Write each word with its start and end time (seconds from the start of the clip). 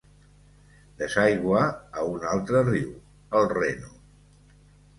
Desaigua 1.01 1.61
a 1.67 2.07
un 2.15 2.27
altre 2.31 2.65
riu, 2.73 2.91
el 3.41 3.49
Reno. 3.55 3.95